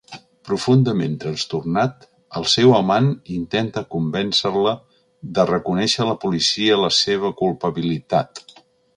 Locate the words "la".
6.13-6.15, 6.85-6.89